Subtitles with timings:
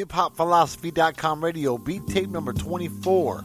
[0.00, 3.44] hiphopphilosophy.com radio, beat tape number 24.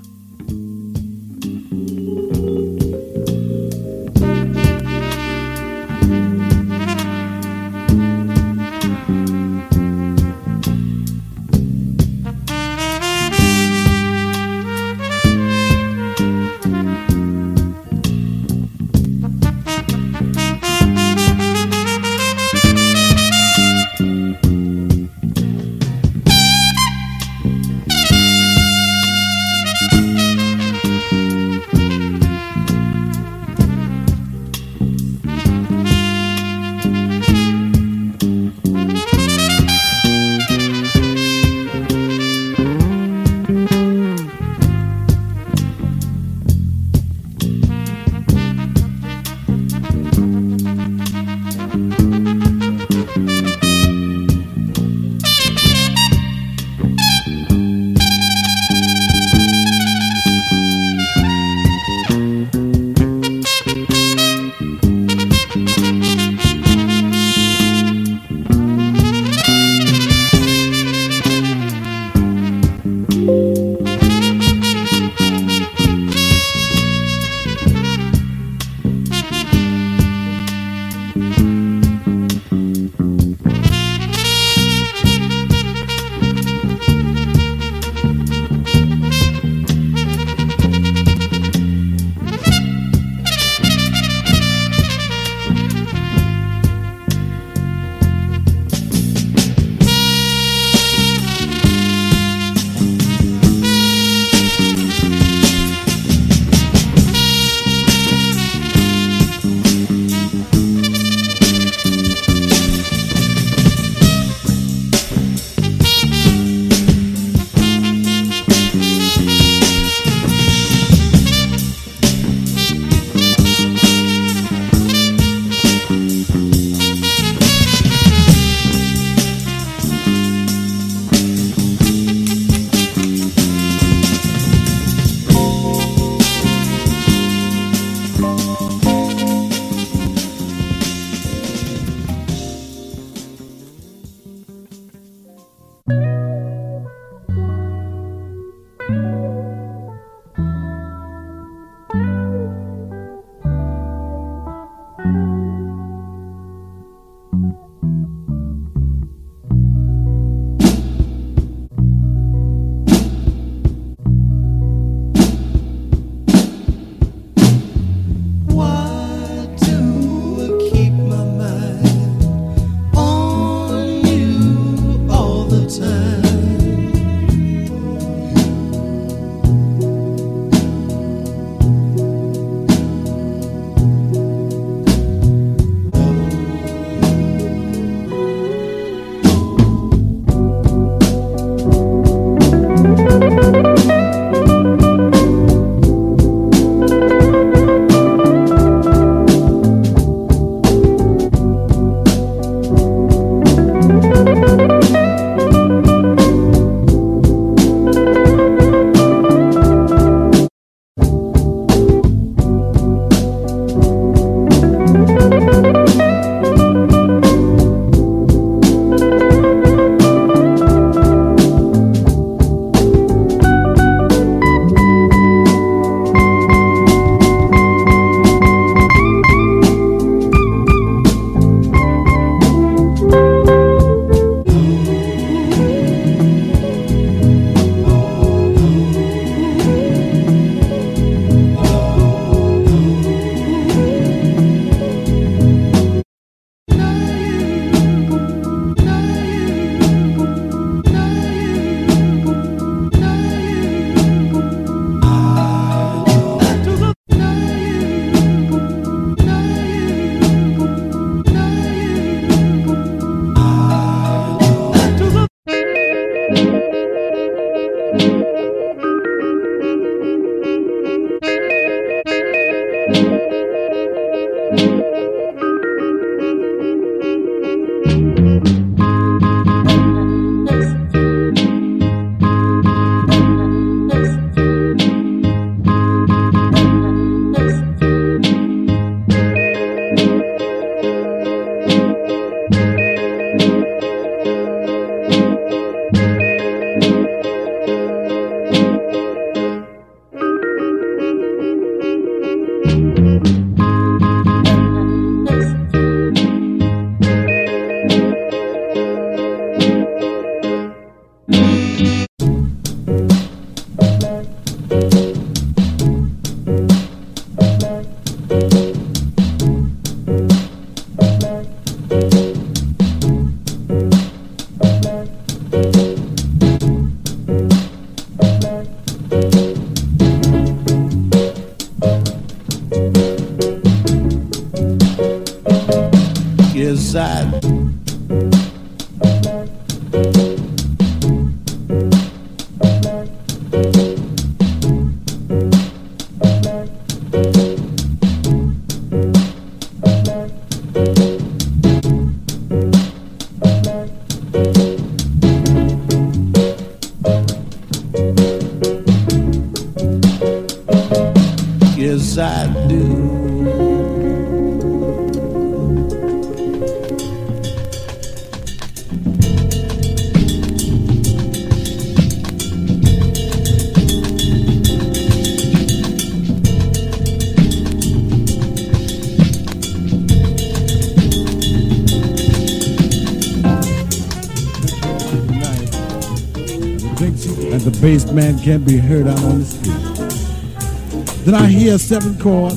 [388.26, 391.26] Man can't be heard out on the street.
[391.26, 392.54] Then I hear a seven chord,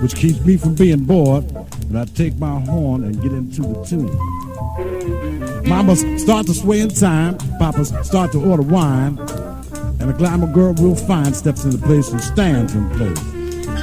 [0.00, 1.44] which keeps me from being bored,
[1.88, 5.68] and I take my horn and get into the tune.
[5.68, 9.18] Mama start to sway in time, Papa start to order wine,
[10.00, 13.18] and a glamour girl real fine steps into place and stands in place.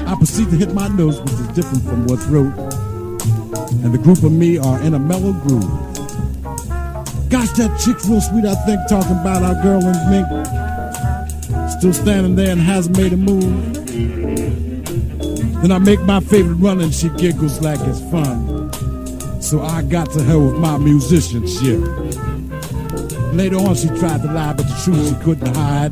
[0.08, 2.58] I proceed to hit my notes, which is different from what's wrote,
[3.84, 5.70] and the group of me are in a mellow groove.
[7.30, 10.59] Gosh, that chick's real sweet, I think, talking about our girl in mink.
[11.80, 13.74] Still standing there and hasn't made a move.
[15.62, 18.70] Then I make my favorite run and she giggles like it's fun.
[19.42, 21.80] So I got to her with my musicianship.
[23.34, 25.92] Later on, she tried to lie, but the truth she couldn't hide.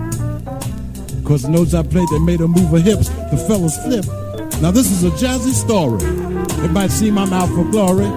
[1.24, 3.08] Cause the notes I played, they made her move her hips.
[3.08, 4.04] The fellas flip.
[4.62, 6.04] Now, this is a jazzy story.
[6.66, 8.08] It might seem I'm out for glory,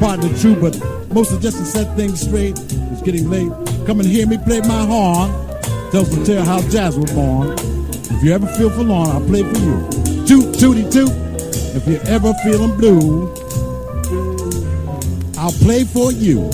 [0.00, 0.76] partly true, but
[1.12, 2.58] mostly just to set things straight.
[2.58, 3.52] It's getting late.
[3.86, 5.51] Come and hear me play my horn.
[5.92, 7.52] Tells the tale how jazz was born.
[7.52, 10.24] If you ever feel forlorn, I'll play for you.
[10.24, 11.12] Toot, tooty, toot.
[11.76, 13.28] If you're ever feeling blue,
[15.36, 16.50] I'll play for you.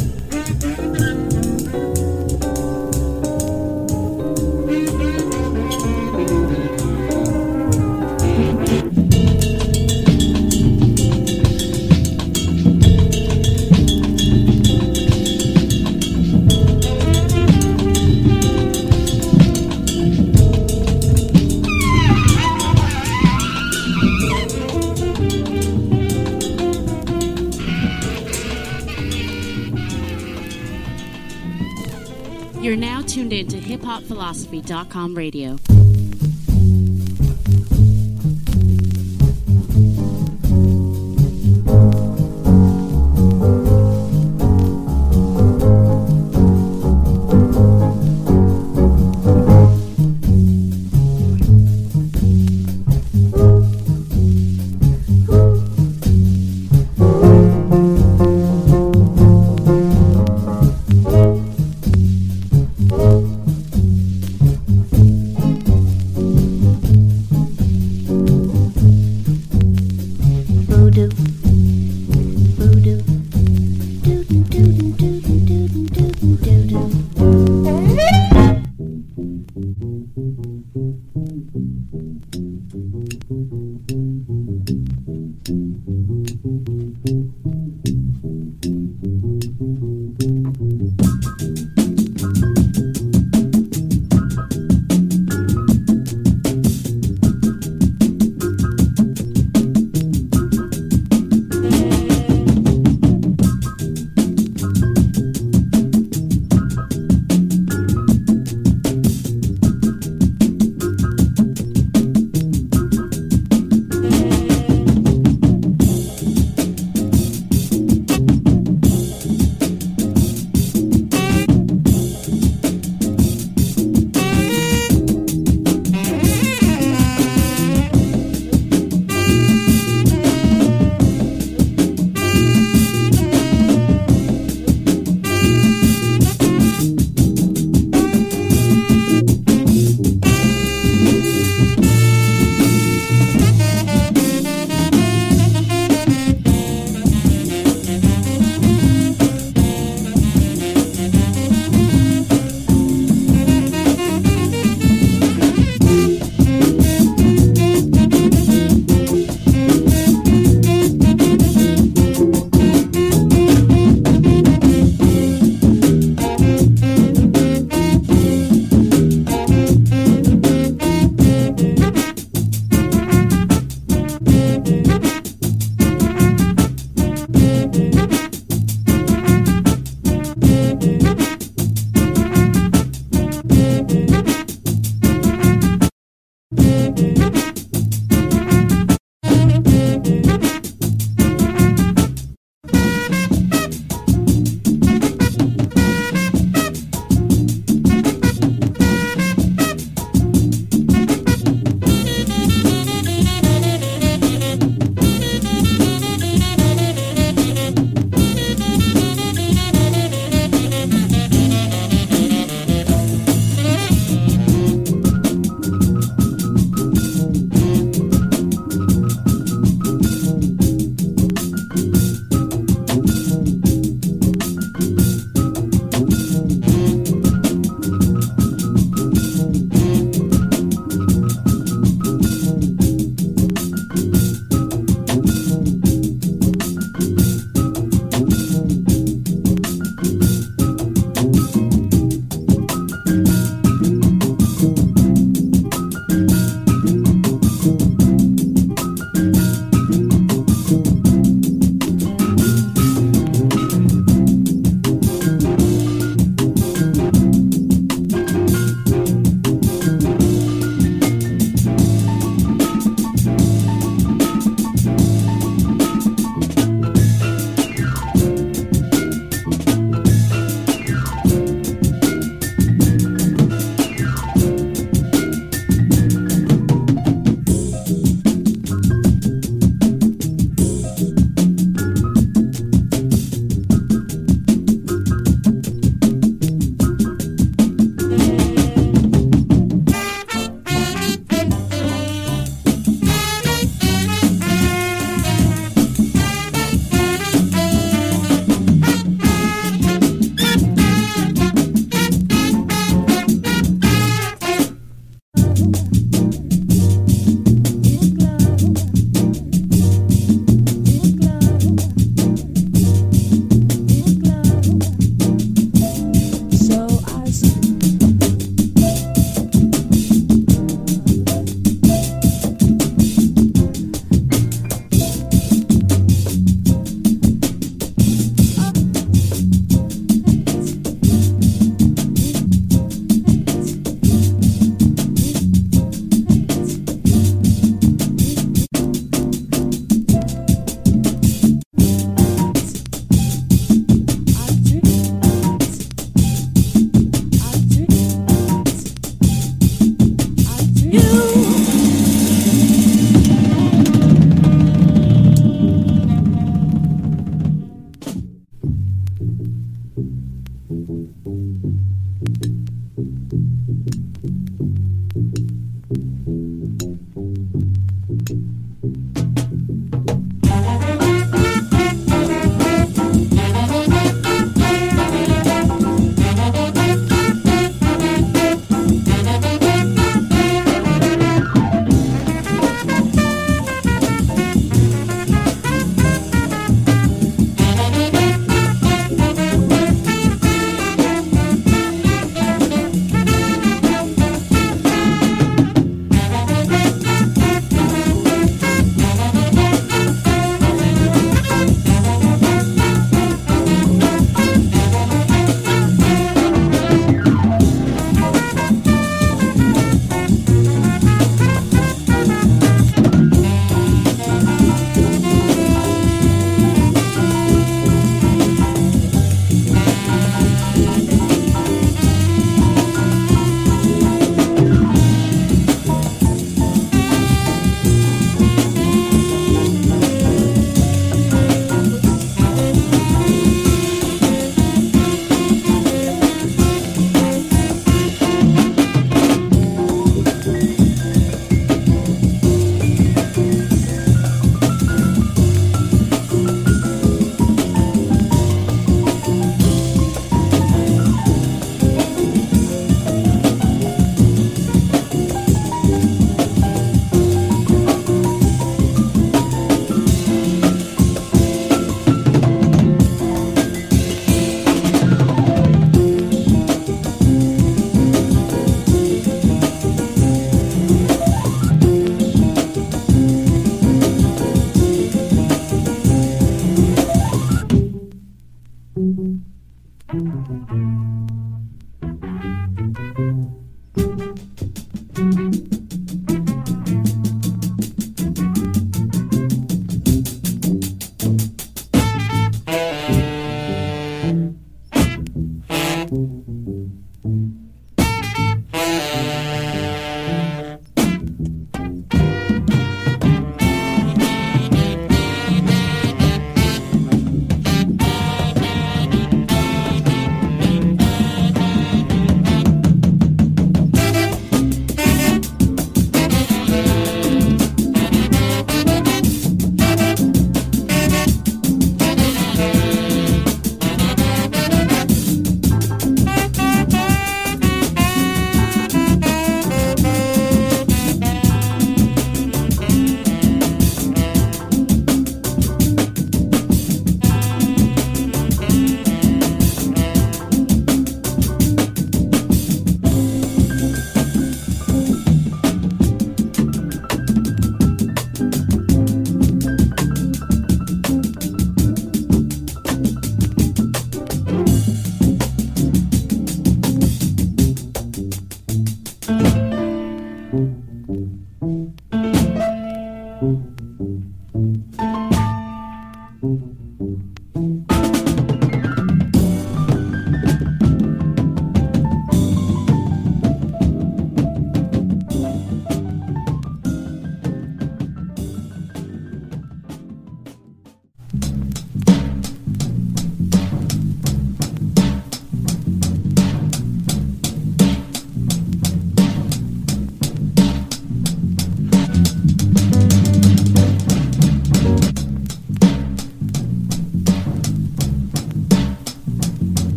[34.09, 35.88] hiphopphilosophy.com radio.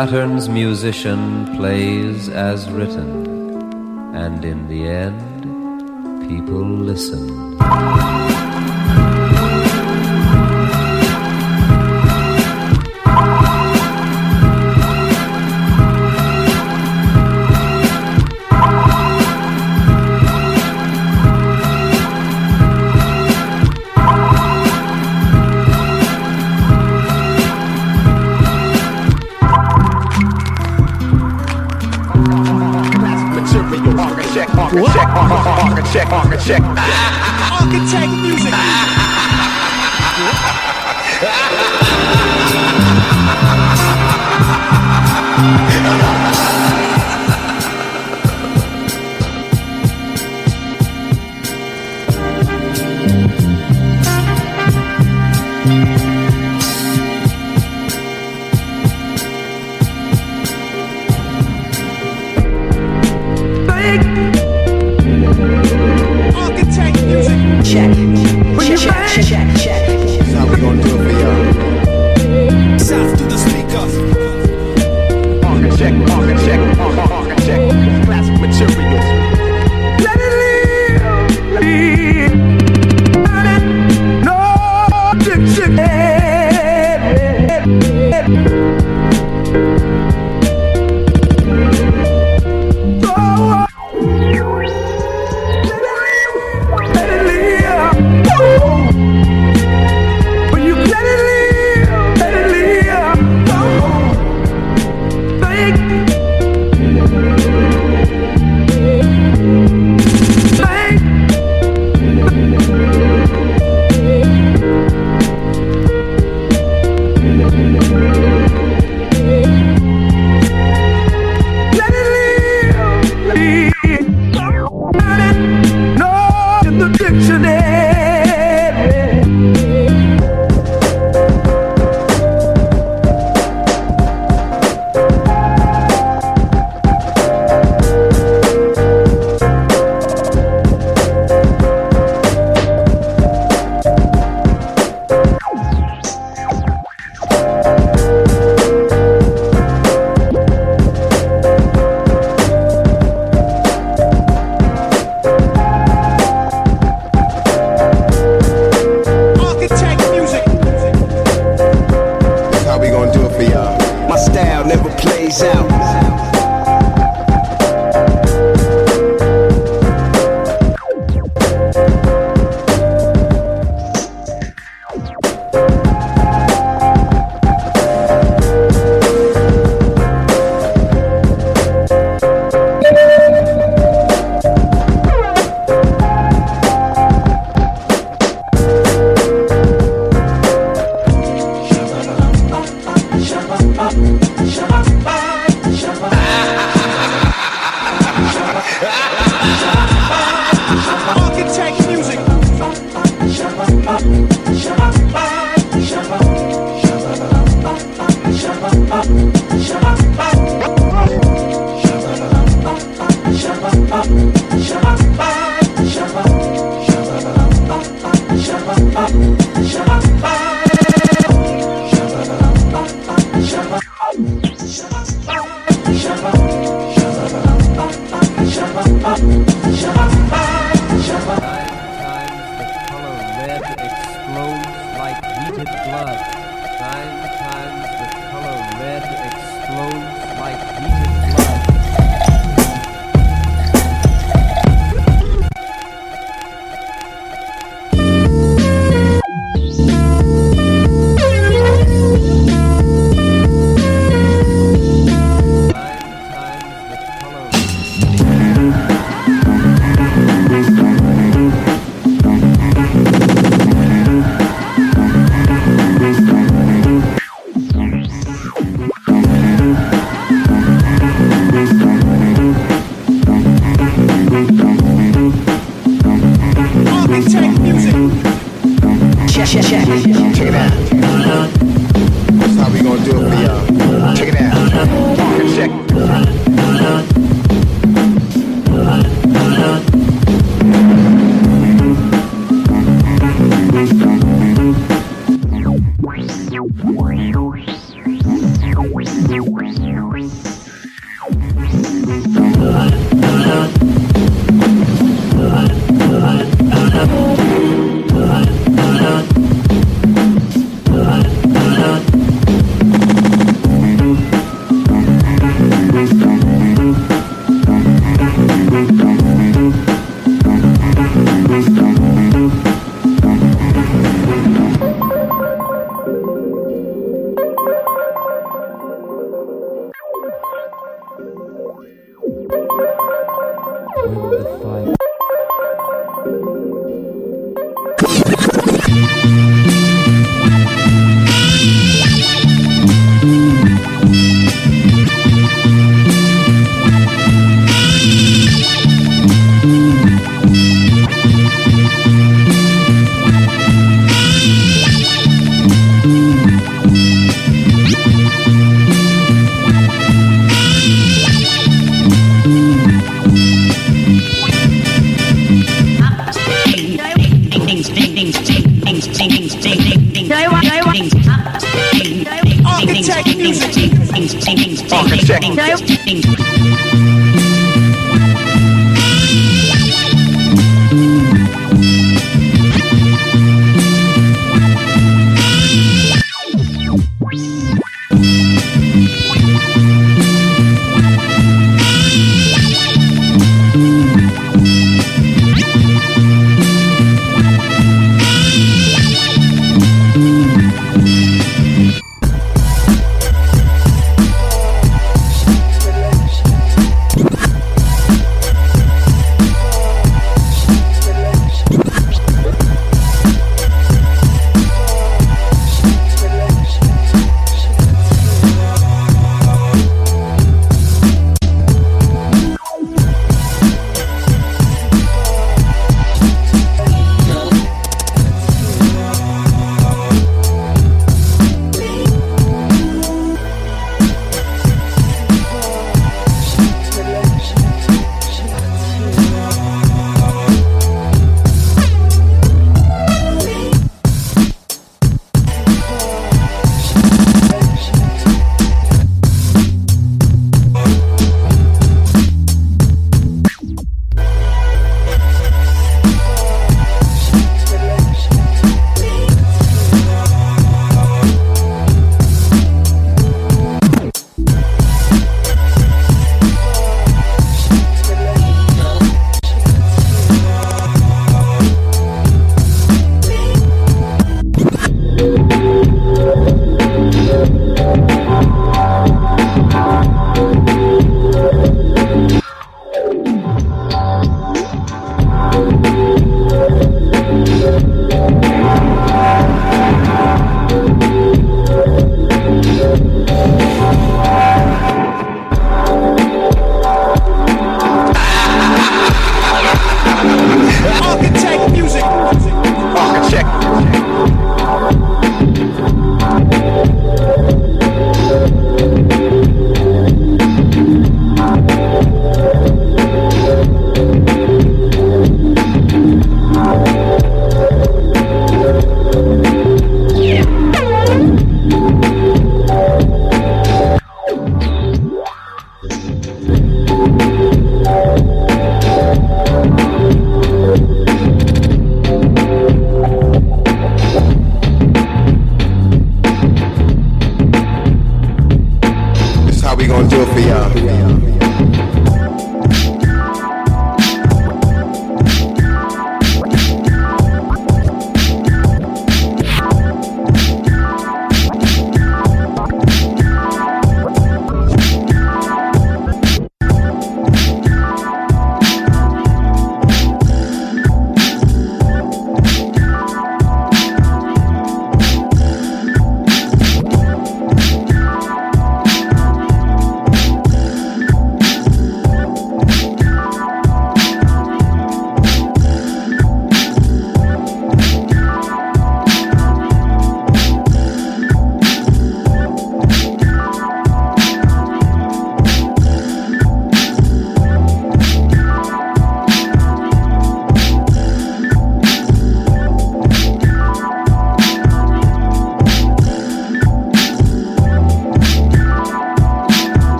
[0.00, 3.26] Saturn's musician plays as written,
[4.14, 5.19] and in the end,
[35.32, 36.64] Architect, architect.
[37.52, 38.52] Architect music.
[45.92, 46.16] Ha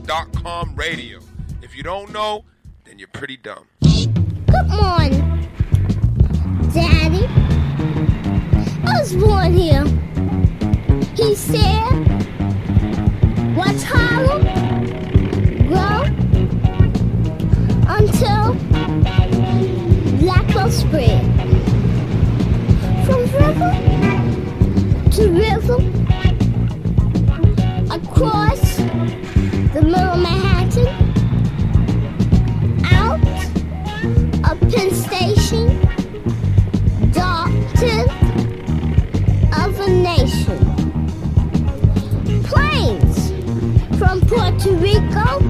[0.00, 1.20] Newsweek.com radio.
[1.62, 2.44] If you don't know,
[2.84, 3.66] then you're pretty dumb.
[3.82, 5.48] Good morning,
[6.72, 7.26] Daddy.
[8.84, 9.84] I was born here.
[11.16, 11.90] He said,
[13.56, 14.42] What's Harlem?
[15.68, 16.02] Grow
[17.88, 18.54] until
[20.18, 21.24] black will spread.
[23.04, 23.72] From river
[25.12, 25.78] to river,
[27.94, 28.69] across
[29.90, 30.86] Little Manhattan,
[32.84, 33.18] out
[34.48, 35.80] of Penn Station,
[37.10, 38.02] doctor
[39.60, 40.58] of a nation.
[42.44, 43.32] Planes
[43.98, 45.49] from Puerto Rico.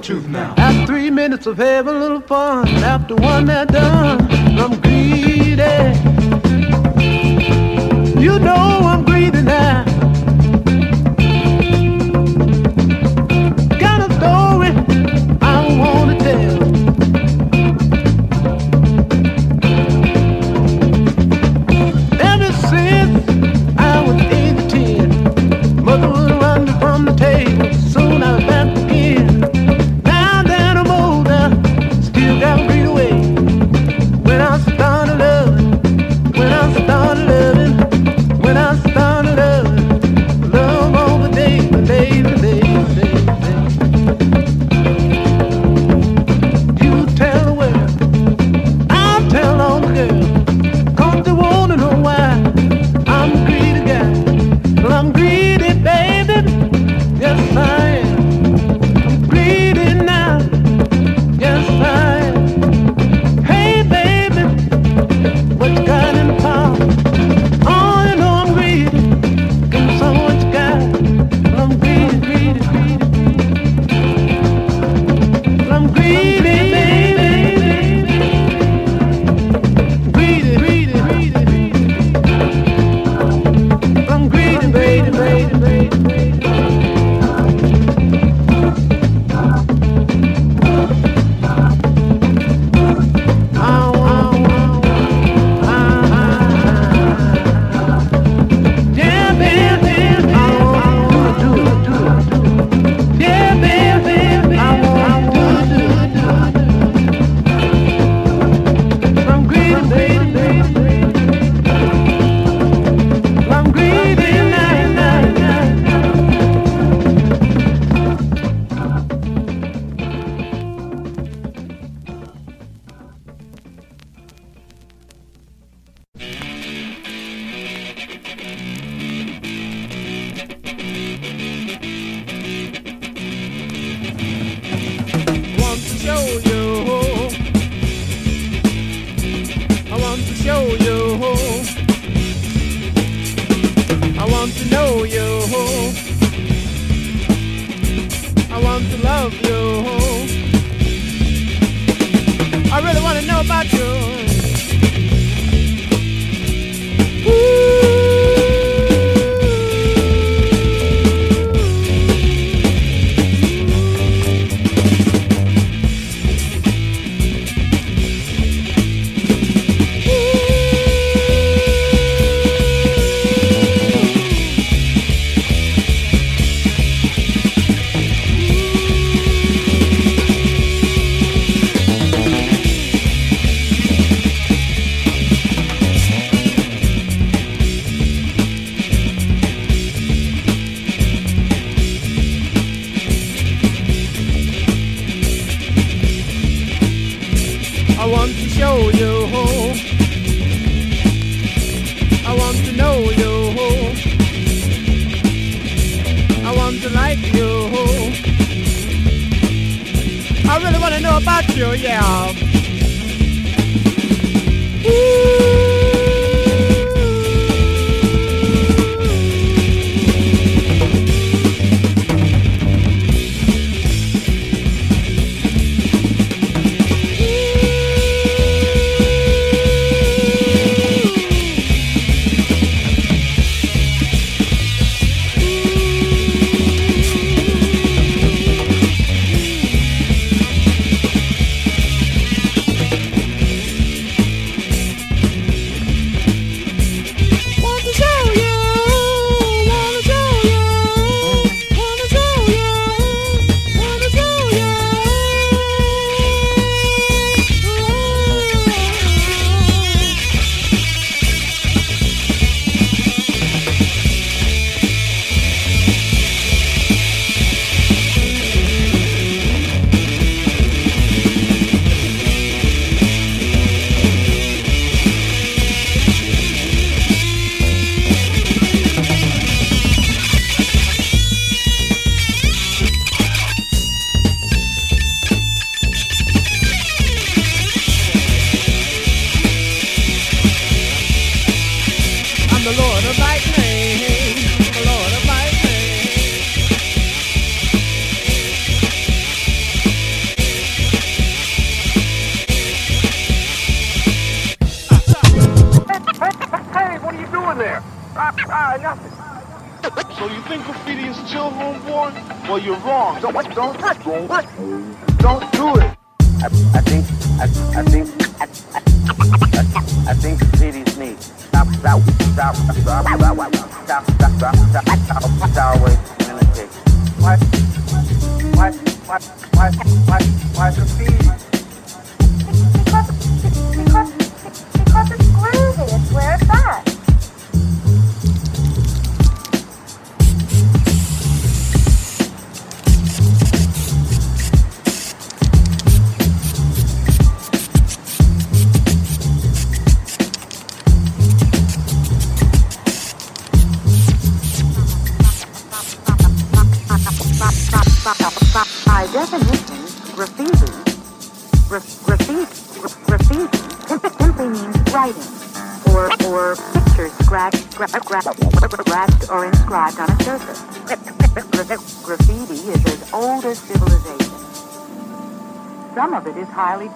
[0.00, 0.54] truth now.
[0.56, 4.20] After three minutes of having a little fun, after one that done,
[4.58, 5.60] I'm greedy.
[8.20, 8.89] You know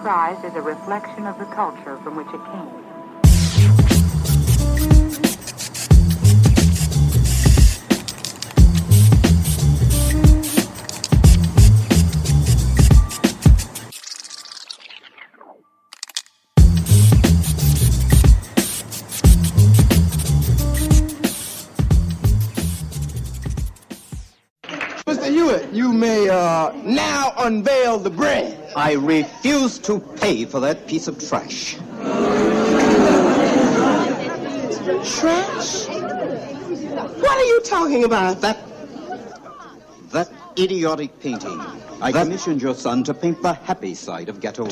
[0.04, 2.73] is prized as a reflection of the culture from which it came.
[25.14, 25.30] Mr.
[25.30, 28.72] Hewitt, you may uh, now unveil the bread.
[28.74, 31.76] I refuse to pay for that piece of trash.
[35.18, 35.86] Trash?
[37.20, 38.40] What are you talking about?
[38.40, 38.58] That
[40.10, 41.60] that idiotic painting.
[42.00, 44.66] I commissioned your son to paint the happy side of Ghetto.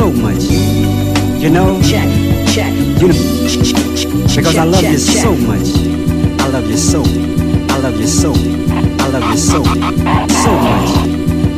[0.00, 0.44] So much.
[1.42, 2.08] You know, check,
[2.48, 2.72] check.
[3.02, 3.20] You know,
[4.34, 5.68] because I love you so much.
[6.40, 7.02] I love you so.
[7.02, 8.32] I love you so.
[8.32, 9.62] I love you so.
[9.62, 10.90] So much.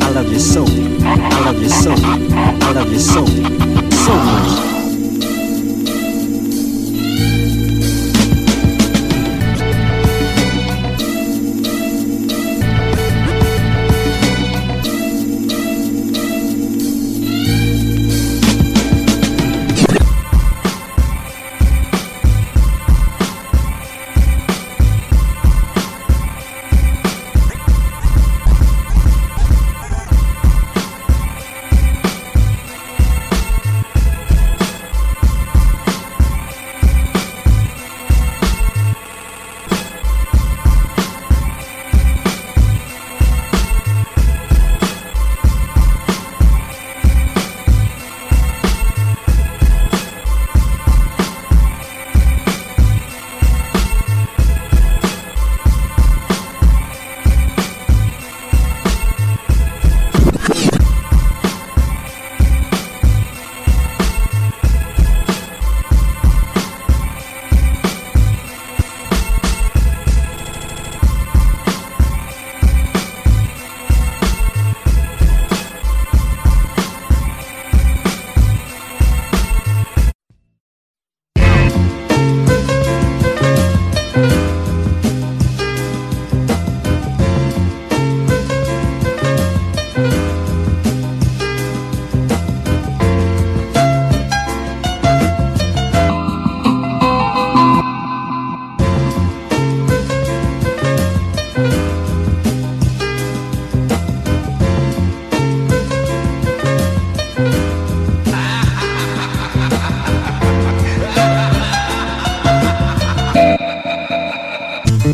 [0.03, 0.65] I love you so.
[1.05, 1.93] I love you so.
[1.93, 3.25] I love you so.
[3.27, 4.72] So much.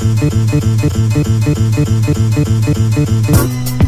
[0.08, 0.32] Thank
[3.82, 3.87] you.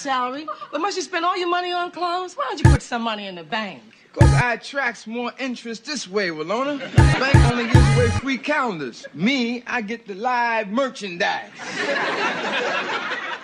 [0.00, 2.34] Salary, but must you spend all your money on clothes?
[2.34, 3.82] Why don't you put some money in the bank?
[4.14, 6.78] Cause I attracts more interest this way, Willona.
[6.96, 9.06] Bank only gives away free calendars.
[9.12, 11.50] Me, I get the live merchandise.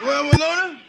[0.03, 0.81] well, Willona?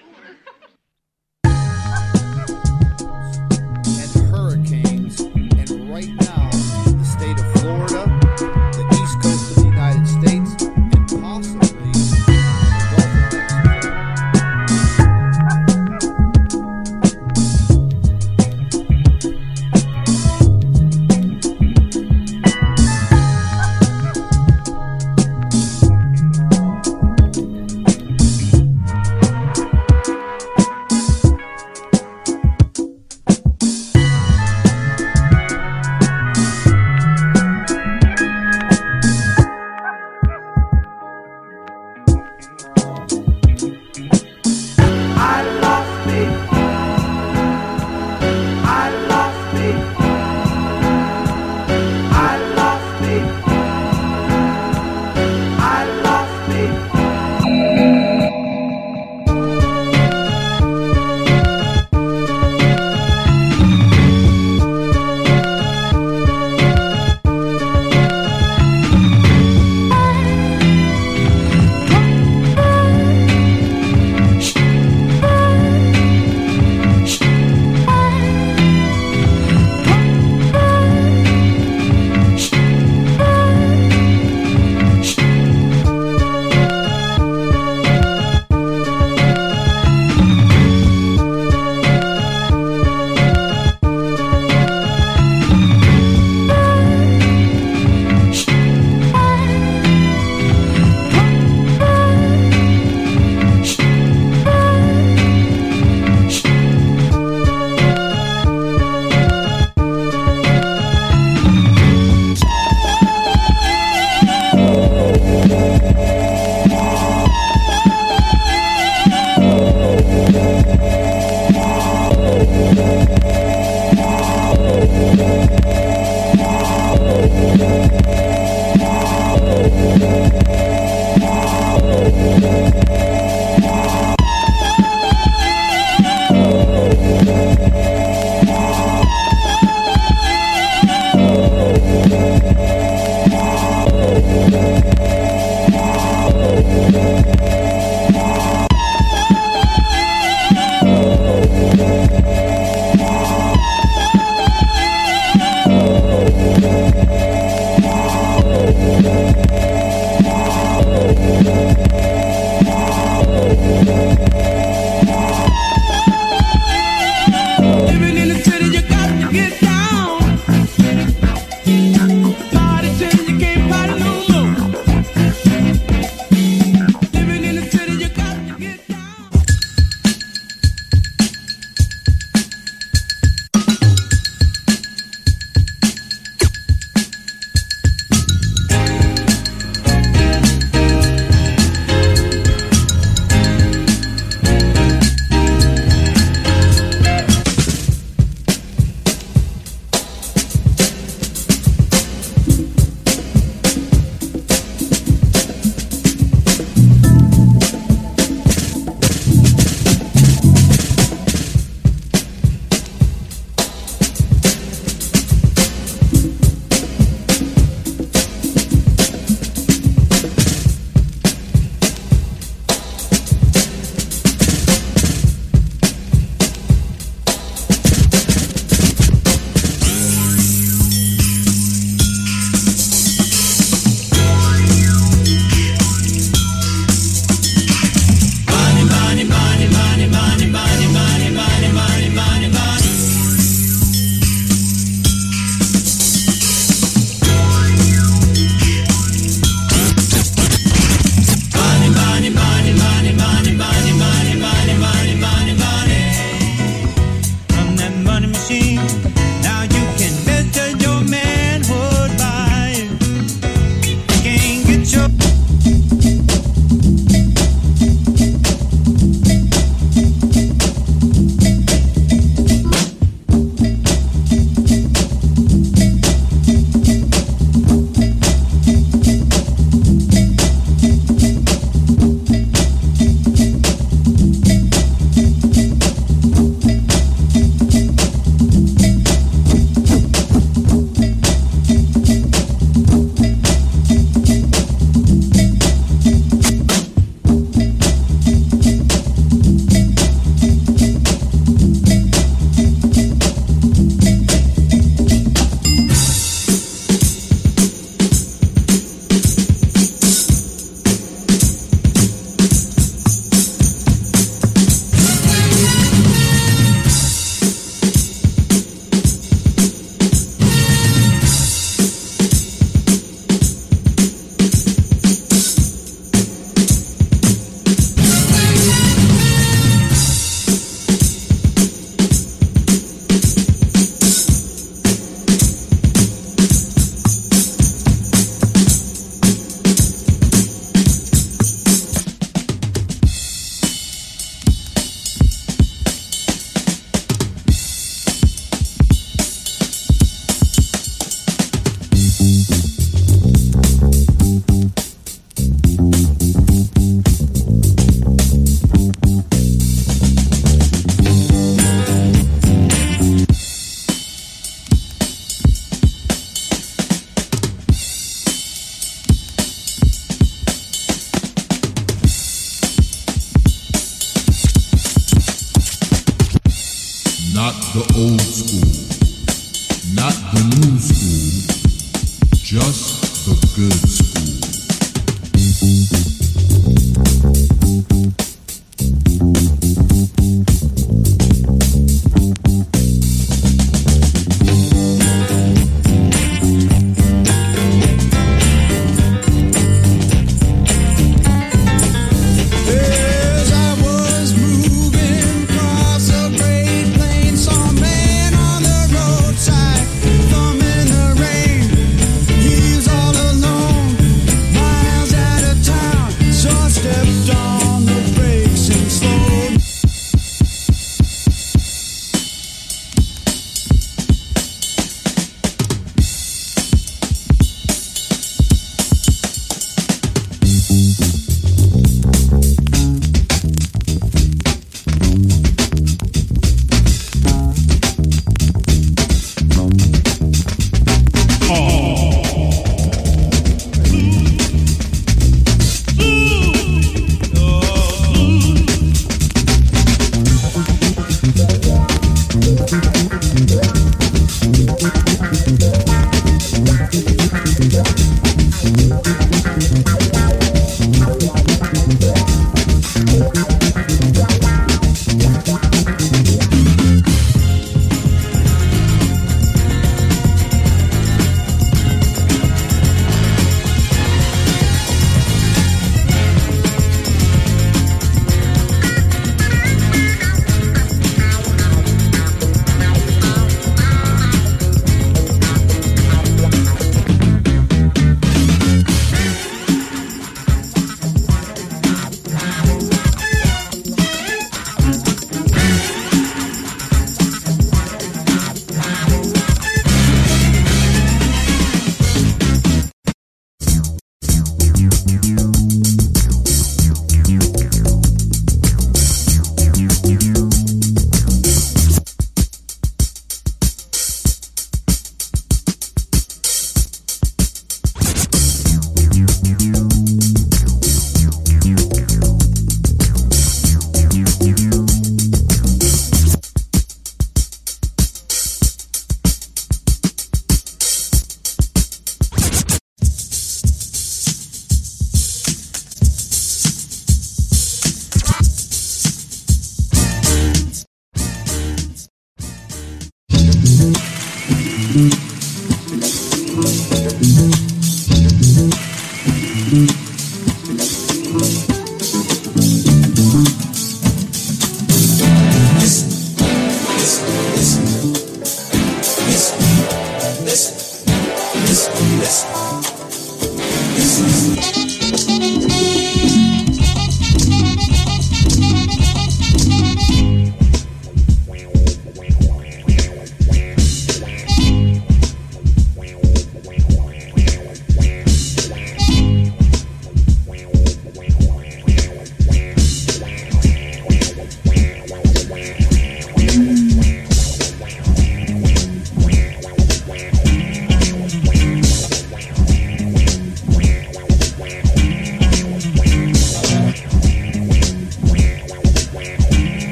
[382.47, 386.06] just the good school.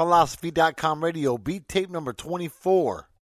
[0.00, 3.09] philosophy.com radio, beat tape number 24.